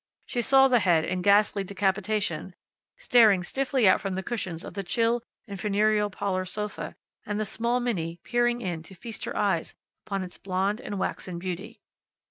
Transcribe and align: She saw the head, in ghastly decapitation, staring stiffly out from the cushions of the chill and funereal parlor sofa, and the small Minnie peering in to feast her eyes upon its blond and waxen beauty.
She 0.25 0.41
saw 0.41 0.67
the 0.67 0.79
head, 0.79 1.05
in 1.05 1.21
ghastly 1.21 1.63
decapitation, 1.63 2.55
staring 2.97 3.43
stiffly 3.43 3.87
out 3.87 4.01
from 4.01 4.15
the 4.15 4.23
cushions 4.23 4.63
of 4.63 4.73
the 4.73 4.81
chill 4.81 5.21
and 5.47 5.59
funereal 5.59 6.09
parlor 6.09 6.43
sofa, 6.43 6.95
and 7.23 7.39
the 7.39 7.45
small 7.45 7.79
Minnie 7.79 8.19
peering 8.23 8.61
in 8.61 8.81
to 8.81 8.95
feast 8.95 9.25
her 9.25 9.37
eyes 9.37 9.75
upon 10.07 10.23
its 10.23 10.39
blond 10.39 10.81
and 10.81 10.97
waxen 10.97 11.37
beauty. 11.37 11.81